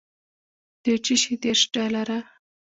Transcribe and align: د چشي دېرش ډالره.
د 0.83 0.85
چشي 1.05 1.33
دېرش 1.43 1.61
ډالره. 1.73 2.19